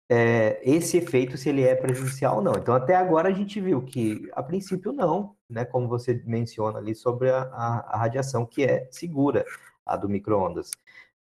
[0.10, 2.54] é, esse efeito se ele é prejudicial ou não.
[2.54, 6.96] Então, até agora a gente viu que, a princípio, não, né, como você menciona ali
[6.96, 9.46] sobre a, a, a radiação que é segura,
[9.86, 10.72] a do microondas,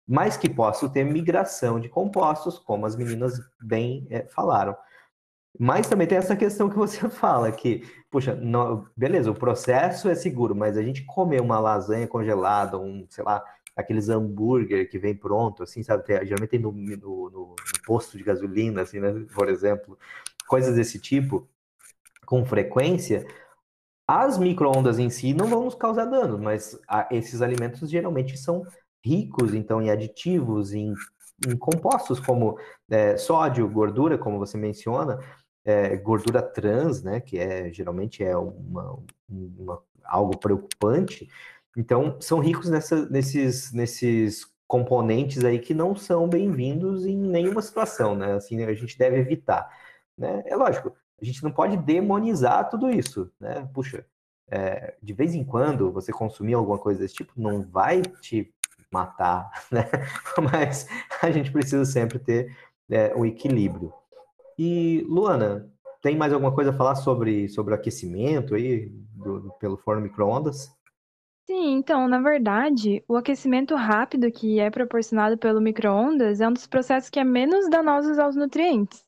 [0.08, 4.74] mas que possa ter migração de compostos, como as meninas bem é, falaram.
[5.58, 8.38] Mas também tem essa questão que você fala, que, puxa,
[8.96, 13.42] beleza, o processo é seguro, mas a gente comer uma lasanha congelada, um, sei lá,
[13.76, 16.04] aqueles hambúrguer que vem pronto, assim, sabe?
[16.04, 19.12] Tem, geralmente tem no, no, no, no, posto de gasolina, assim, né?
[19.34, 19.98] Por exemplo,
[20.48, 21.48] coisas desse tipo,
[22.24, 23.26] com frequência,
[24.08, 28.64] as microondas em si não vão nos causar dano, mas a, esses alimentos geralmente são
[29.04, 30.94] ricos, então, em aditivos, em,
[31.46, 35.18] em compostos como é, sódio, gordura, como você menciona,
[35.66, 41.28] é, gordura trans, né, que é geralmente é uma, uma, algo preocupante.
[41.76, 48.14] Então, são ricos nessa, nesses, nesses componentes aí que não são bem-vindos em nenhuma situação,
[48.14, 48.34] né?
[48.34, 49.68] Assim, a gente deve evitar,
[50.16, 50.42] né?
[50.46, 53.68] É lógico, a gente não pode demonizar tudo isso, né?
[53.74, 54.06] Puxa,
[54.48, 58.54] é, de vez em quando você consumir alguma coisa desse tipo não vai te
[58.90, 59.88] matar, né?
[60.52, 60.86] Mas
[61.20, 62.56] a gente precisa sempre ter
[62.88, 63.92] é, um equilíbrio.
[64.58, 70.02] E, Luana, tem mais alguma coisa a falar sobre, sobre aquecimento aí do, pelo forno
[70.02, 70.70] micro-ondas?
[71.46, 76.66] Sim, então, na verdade, o aquecimento rápido que é proporcionado pelo micro-ondas é um dos
[76.66, 79.04] processos que é menos danosos aos nutrientes.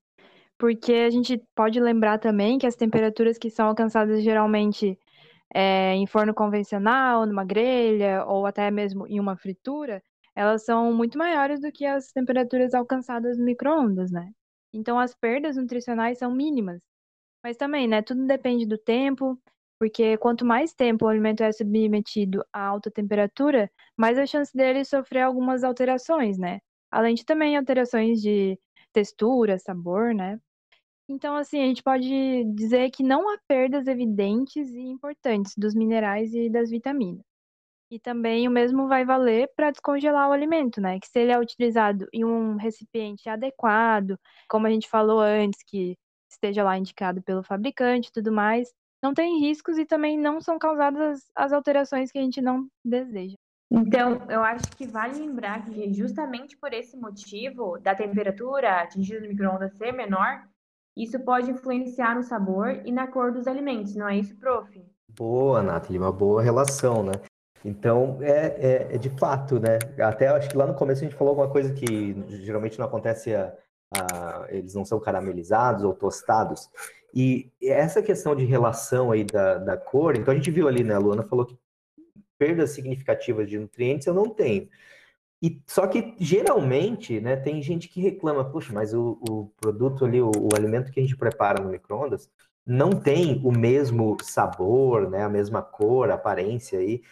[0.59, 4.99] Porque a gente pode lembrar também que as temperaturas que são alcançadas geralmente
[5.55, 10.03] é, em forno convencional, numa grelha ou até mesmo em uma fritura,
[10.35, 14.31] elas são muito maiores do que as temperaturas alcançadas no micro-ondas, né?
[14.73, 16.81] Então as perdas nutricionais são mínimas.
[17.45, 19.39] Mas também, né, tudo depende do tempo,
[19.79, 24.85] porque quanto mais tempo o alimento é submetido a alta temperatura, mais a chance dele
[24.85, 26.61] sofrer algumas alterações, né?
[26.91, 28.59] Além de também alterações de
[28.93, 30.39] textura, sabor, né?
[31.09, 36.35] Então, assim, a gente pode dizer que não há perdas evidentes e importantes dos minerais
[36.35, 37.28] e das vitaminas.
[37.91, 41.01] E também o mesmo vai valer para descongelar o alimento, né?
[41.01, 45.97] Que se ele é utilizado em um recipiente adequado, como a gente falou antes, que
[46.31, 48.71] esteja lá indicado pelo fabricante e tudo mais,
[49.03, 53.37] não tem riscos e também não são causadas as alterações que a gente não deseja.
[53.71, 59.29] Então, eu acho que vale lembrar que justamente por esse motivo da temperatura atingida no
[59.29, 60.43] microondas ser menor,
[60.97, 64.83] isso pode influenciar no sabor e na cor dos alimentos, não é isso, prof?
[65.17, 67.13] Boa, Nathalie, uma boa relação, né?
[67.65, 69.79] Então, é, é, é, de fato, né?
[69.99, 73.35] Até acho que lá no começo a gente falou alguma coisa que geralmente não acontece,
[73.35, 73.53] a,
[73.95, 76.69] a, eles não são caramelizados ou tostados.
[77.15, 80.95] E essa questão de relação aí da, da cor, então a gente viu ali, né?
[80.95, 81.59] A Luana falou que
[82.39, 84.69] perdas significativas de nutrientes eu não tenho.
[85.43, 90.21] E só que geralmente, né, tem gente que reclama, puxa, mas o, o produto ali,
[90.21, 92.29] o, o, alimento que a gente prepara no microondas
[92.67, 97.03] não tem o mesmo sabor, né, a mesma cor, aparência aí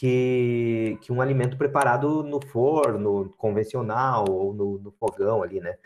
[0.00, 5.76] que, que um alimento preparado no forno convencional ou no, no fogão ali, né?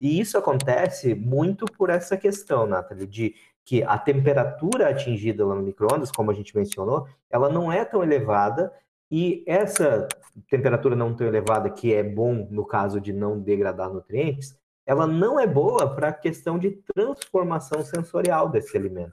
[0.00, 3.34] E isso acontece muito por essa questão, Nathalie, de
[3.66, 8.02] que a temperatura atingida lá no microondas, como a gente mencionou, ela não é tão
[8.02, 8.72] elevada
[9.10, 10.08] e essa
[10.48, 15.38] temperatura não tão elevada, que é bom no caso de não degradar nutrientes, ela não
[15.38, 19.12] é boa para a questão de transformação sensorial desse alimento.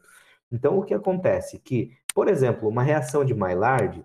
[0.49, 1.59] Então, o que acontece?
[1.59, 4.01] Que, por exemplo, uma reação de Maillard,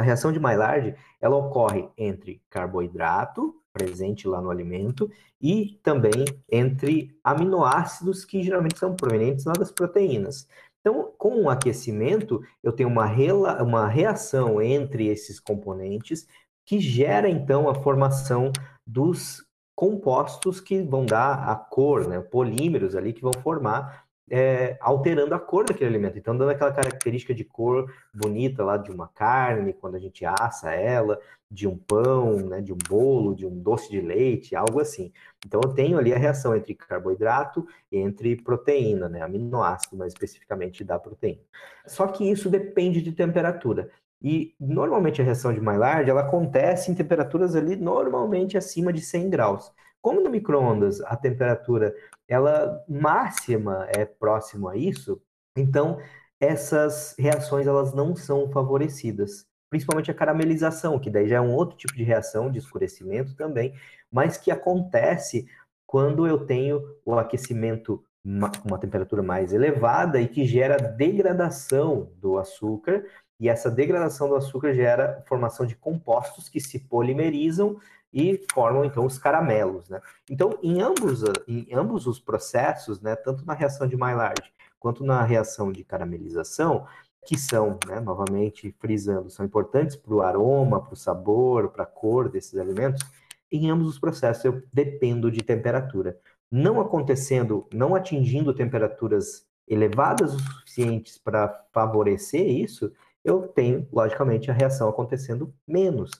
[0.00, 5.10] a reação de Maillard, ela ocorre entre carboidrato, presente lá no alimento,
[5.40, 10.48] e também entre aminoácidos que geralmente são provenientes lá das proteínas.
[10.80, 16.26] Então, com o aquecimento, eu tenho uma, rela, uma reação entre esses componentes
[16.64, 18.50] que gera, então, a formação
[18.86, 19.44] dos
[19.76, 22.20] compostos que vão dar a cor, né?
[22.20, 26.16] polímeros ali que vão formar é, alterando a cor daquele alimento.
[26.16, 30.72] Então, dando aquela característica de cor bonita lá de uma carne, quando a gente assa
[30.72, 31.18] ela,
[31.50, 35.12] de um pão, né, de um bolo, de um doce de leite, algo assim.
[35.44, 40.84] Então, eu tenho ali a reação entre carboidrato e entre proteína, né, aminoácido, mais especificamente
[40.84, 41.42] da proteína.
[41.84, 43.90] Só que isso depende de temperatura.
[44.22, 49.30] E normalmente a reação de Maillard ela acontece em temperaturas ali normalmente acima de 100
[49.30, 49.72] graus.
[50.00, 51.94] Como no microondas a temperatura
[52.30, 55.20] ela máxima é próximo a isso,
[55.56, 55.98] então
[56.40, 61.76] essas reações elas não são favorecidas, principalmente a caramelização, que daí já é um outro
[61.76, 63.74] tipo de reação de escurecimento também,
[64.10, 65.46] mas que acontece
[65.86, 73.04] quando eu tenho o aquecimento uma temperatura mais elevada e que gera degradação do açúcar,
[73.40, 77.78] e essa degradação do açúcar gera formação de compostos que se polimerizam
[78.12, 80.00] e formam então os caramelos, né?
[80.28, 84.42] Então, em ambos, em ambos os processos, né, tanto na reação de Maillard
[84.78, 86.86] quanto na reação de caramelização,
[87.26, 91.86] que são, né, novamente frisando, são importantes para o aroma, para o sabor, para a
[91.86, 93.06] cor desses alimentos,
[93.52, 96.18] em ambos os processos eu dependo de temperatura.
[96.50, 102.92] Não acontecendo, não atingindo temperaturas elevadas o suficientes para favorecer isso,
[103.24, 106.10] eu tenho, logicamente, a reação acontecendo menos.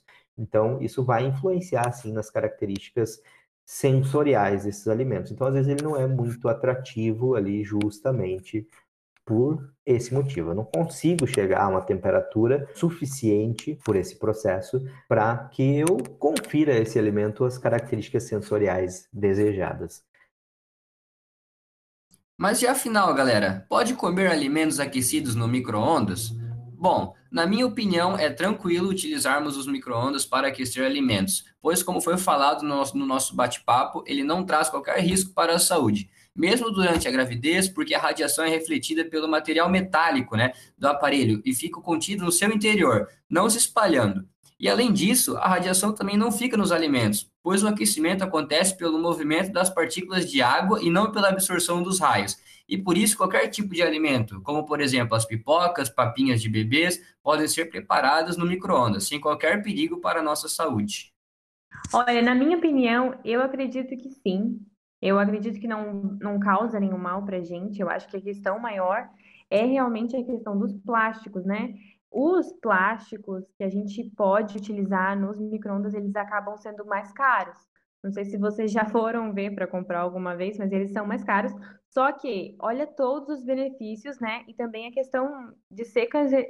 [0.41, 3.20] Então, isso vai influenciar, assim, nas características
[3.64, 5.30] sensoriais desses alimentos.
[5.30, 8.66] Então, às vezes, ele não é muito atrativo ali, justamente
[9.24, 10.51] por esse motivo.
[10.51, 16.76] Eu não consigo chegar a uma temperatura suficiente por esse processo para que eu confira
[16.76, 20.03] esse alimento as características sensoriais desejadas.
[22.36, 26.32] Mas e afinal, galera, pode comer alimentos aquecidos no micro-ondas?
[26.81, 32.16] Bom, na minha opinião, é tranquilo utilizarmos os micro-ondas para aquecer alimentos, pois, como foi
[32.16, 36.70] falado no nosso, no nosso bate-papo, ele não traz qualquer risco para a saúde, mesmo
[36.70, 41.55] durante a gravidez, porque a radiação é refletida pelo material metálico né, do aparelho e
[41.55, 44.26] fica contido no seu interior, não se espalhando.
[44.61, 48.98] E além disso, a radiação também não fica nos alimentos, pois o aquecimento acontece pelo
[48.98, 52.36] movimento das partículas de água e não pela absorção dos raios.
[52.68, 57.00] E por isso, qualquer tipo de alimento, como por exemplo as pipocas, papinhas de bebês,
[57.22, 61.11] podem ser preparadas no micro-ondas, sem qualquer perigo para a nossa saúde.
[61.94, 64.61] Olha, na minha opinião, eu acredito que sim.
[65.00, 67.80] Eu acredito que não, não causa nenhum mal para a gente.
[67.80, 69.08] Eu acho que a questão maior
[69.48, 71.74] é realmente a questão dos plásticos, né?
[72.11, 77.56] Os plásticos que a gente pode utilizar nos microondas, eles acabam sendo mais caros.
[78.02, 81.22] Não sei se vocês já foram ver para comprar alguma vez, mas eles são mais
[81.22, 81.52] caros.
[81.88, 84.44] Só que olha todos os benefícios, né?
[84.48, 86.06] E também a questão de ser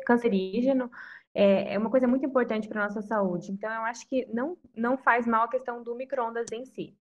[0.07, 0.91] cancerígeno
[1.35, 3.53] é, é uma coisa muito importante para nossa saúde.
[3.53, 6.97] Então, eu acho que não, não faz mal a questão do micro-ondas em si.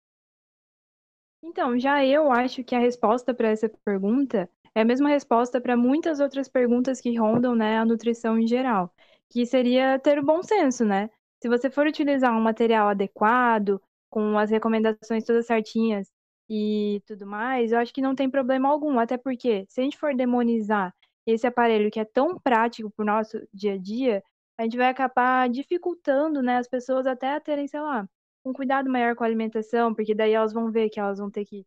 [1.41, 5.75] Então, já eu acho que a resposta para essa pergunta é a mesma resposta para
[5.77, 8.93] muitas outras perguntas que rondam, né, a nutrição em geral,
[9.29, 11.09] que seria ter o bom senso, né?
[11.41, 16.11] Se você for utilizar um material adequado, com as recomendações todas certinhas
[16.49, 19.97] e tudo mais, eu acho que não tem problema algum, até porque se a gente
[19.97, 20.93] for demonizar
[21.25, 24.23] esse aparelho que é tão prático para o nosso dia a dia,
[24.57, 28.07] a gente vai acabar dificultando, né, as pessoas até a terem, sei lá,
[28.43, 31.45] um cuidado maior com a alimentação, porque daí elas vão ver que elas vão ter
[31.45, 31.65] que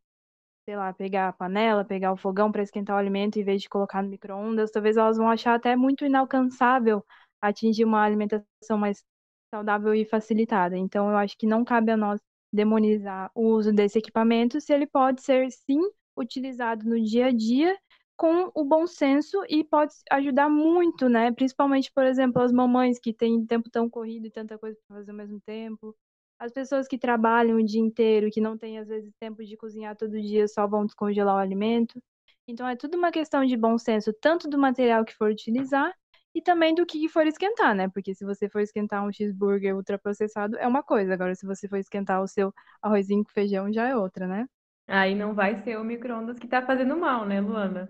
[0.65, 3.69] sei lá, pegar a panela, pegar o fogão para esquentar o alimento em vez de
[3.69, 7.05] colocar no micro-ondas, talvez elas vão achar até muito inalcançável
[7.41, 9.05] atingir uma alimentação mais
[9.53, 10.77] saudável e facilitada.
[10.77, 12.21] Então, eu acho que não cabe a nós
[12.53, 15.81] demonizar o uso desse equipamento se ele pode ser, sim,
[16.17, 17.77] utilizado no dia a dia
[18.17, 21.33] com o bom senso e pode ajudar muito, né?
[21.33, 25.11] Principalmente, por exemplo, as mamães que têm tempo tão corrido e tanta coisa para fazer
[25.11, 25.97] ao mesmo tempo,
[26.43, 29.97] as pessoas que trabalham o dia inteiro, que não têm às vezes tempo de cozinhar
[29.97, 32.03] todo dia, só vão descongelar o alimento.
[32.49, 35.93] Então é tudo uma questão de bom senso, tanto do material que for utilizar
[36.35, 37.89] e também do que for esquentar, né?
[37.89, 41.77] Porque se você for esquentar um cheeseburger ultraprocessado é uma coisa, agora se você for
[41.79, 44.47] esquentar o seu arrozinho com feijão já é outra, né?
[44.89, 47.89] Aí não vai ser o micro-ondas que tá fazendo mal, né, Luana?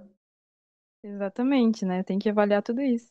[1.02, 2.02] Exatamente, né?
[2.02, 3.10] Tem que avaliar tudo isso.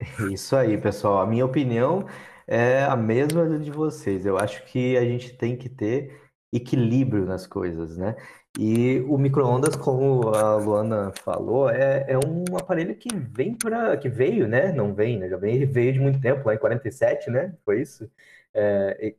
[0.32, 1.20] Isso aí, pessoal.
[1.20, 2.06] A minha opinião
[2.46, 4.26] é a mesma de vocês.
[4.26, 6.20] Eu acho que a gente tem que ter
[6.52, 8.16] equilíbrio nas coisas, né?
[8.58, 13.96] E o micro-ondas, como a Luana falou, é, é um aparelho que vem para.
[13.96, 14.72] que veio, né?
[14.72, 15.28] Não vem, né?
[15.28, 17.56] Já vem, veio de muito tempo, lá em 47, né?
[17.64, 18.08] Foi isso?
[18.54, 19.14] É,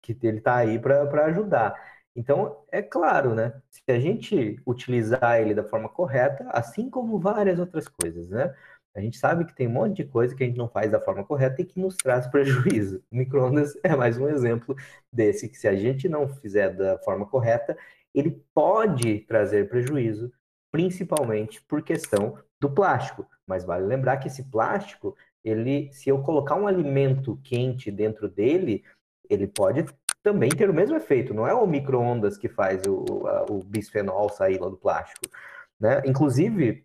[0.00, 1.74] que, que ele está aí para ajudar.
[2.16, 3.52] Então, é claro, né?
[3.70, 8.54] Se a gente utilizar ele da forma correta, assim como várias outras coisas, né?
[8.98, 11.00] A gente sabe que tem um monte de coisa que a gente não faz da
[11.00, 13.00] forma correta e que nos traz prejuízo.
[13.12, 14.74] O microondas é mais um exemplo
[15.12, 17.78] desse, que se a gente não fizer da forma correta,
[18.12, 20.32] ele pode trazer prejuízo,
[20.72, 23.24] principalmente por questão do plástico.
[23.46, 28.82] Mas vale lembrar que esse plástico, ele, se eu colocar um alimento quente dentro dele,
[29.30, 29.86] ele pode
[30.24, 31.32] também ter o mesmo efeito.
[31.32, 33.04] Não é o microondas que faz o,
[33.48, 35.30] o bisfenol sair lá do plástico.
[35.78, 36.02] Né?
[36.04, 36.84] Inclusive,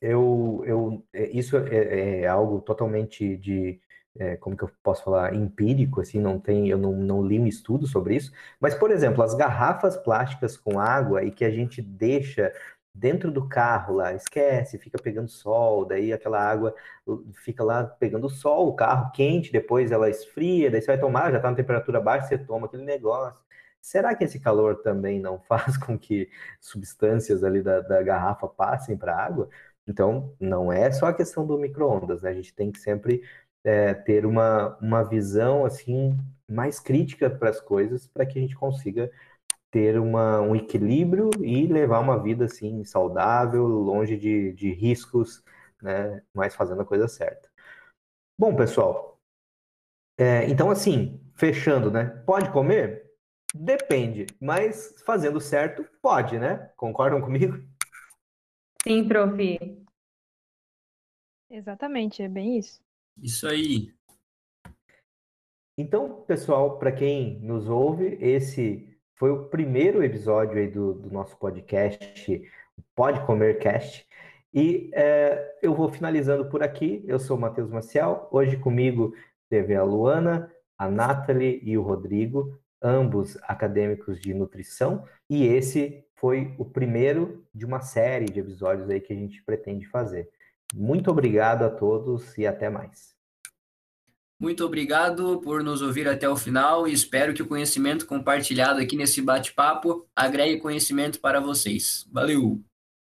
[0.00, 3.80] eu, eu, é, isso é, é, é algo totalmente de,
[4.18, 7.46] é, como que eu posso falar, empírico, assim, não tem, eu não, não li um
[7.46, 11.82] estudo sobre isso, mas, por exemplo, as garrafas plásticas com água e que a gente
[11.82, 12.52] deixa
[12.94, 16.74] dentro do carro lá, esquece, fica pegando sol, daí aquela água
[17.34, 21.36] fica lá pegando sol, o carro quente, depois ela esfria, daí você vai tomar, já
[21.36, 23.38] está na temperatura baixa, você toma aquele negócio.
[23.80, 26.28] Será que esse calor também não faz com que
[26.60, 29.48] substâncias ali da, da garrafa passem para a água?
[29.86, 32.30] Então, não é só a questão do micro-ondas, né?
[32.30, 33.22] A gente tem que sempre
[33.64, 36.16] é, ter uma, uma visão, assim,
[36.48, 39.10] mais crítica para as coisas, para que a gente consiga
[39.70, 45.42] ter uma, um equilíbrio e levar uma vida, assim, saudável, longe de, de riscos,
[45.82, 46.22] né?
[46.34, 47.48] Mas fazendo a coisa certa.
[48.38, 49.18] Bom, pessoal,
[50.18, 52.04] é, então, assim, fechando, né?
[52.26, 53.04] Pode comer?
[53.54, 56.70] Depende, mas fazendo certo, pode, né?
[56.76, 57.62] Concordam comigo?
[58.86, 59.36] Sim, prof.
[61.50, 62.80] Exatamente, é bem isso.
[63.20, 63.92] Isso aí.
[65.76, 71.36] Então, pessoal, para quem nos ouve, esse foi o primeiro episódio aí do, do nosso
[71.36, 72.48] podcast,
[72.94, 74.06] Pode Comer Cast.
[74.54, 77.02] E é, eu vou finalizando por aqui.
[77.08, 78.28] Eu sou o Matheus Maciel.
[78.30, 79.12] Hoje comigo
[79.48, 85.04] teve a Luana, a Nathalie e o Rodrigo, ambos acadêmicos de nutrição.
[85.28, 89.86] E esse foi o primeiro de uma série de episódios aí que a gente pretende
[89.86, 90.28] fazer.
[90.74, 93.14] Muito obrigado a todos e até mais.
[94.38, 98.94] Muito obrigado por nos ouvir até o final e espero que o conhecimento compartilhado aqui
[98.94, 102.06] nesse bate-papo agregue conhecimento para vocês.
[102.12, 102.60] Valeu!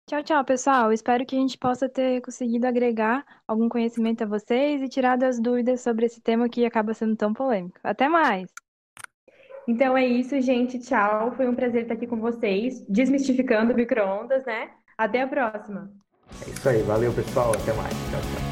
[0.08, 0.90] Tchau, tchau, pessoal.
[0.90, 5.38] Espero que a gente possa ter conseguido agregar algum conhecimento a vocês e tirar das
[5.38, 7.78] dúvidas sobre esse tema que acaba sendo tão polêmico.
[7.82, 8.48] Até mais!
[9.68, 10.78] Então é isso, gente.
[10.78, 11.32] Tchau.
[11.36, 14.70] Foi um prazer estar aqui com vocês, desmistificando micro-ondas, né?
[14.96, 15.92] Até a próxima.
[16.46, 16.82] É isso aí.
[16.82, 17.52] Valeu, pessoal.
[17.52, 17.92] Até mais.
[17.92, 18.47] Tchau, tchau.